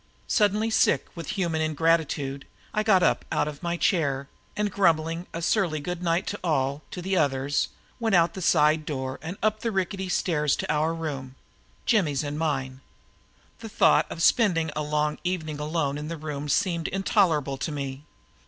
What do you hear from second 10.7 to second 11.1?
our